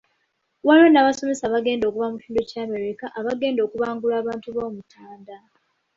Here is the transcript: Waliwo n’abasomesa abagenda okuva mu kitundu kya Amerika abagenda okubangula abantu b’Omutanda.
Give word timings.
Waliwo 0.65 0.89
n’abasomesa 0.91 1.43
abagenda 1.45 1.83
okuva 1.87 2.11
mu 2.11 2.17
kitundu 2.21 2.43
kya 2.49 2.61
Amerika 2.67 3.05
abagenda 3.19 3.59
okubangula 3.63 4.15
abantu 4.17 4.47
b’Omutanda. 4.55 5.35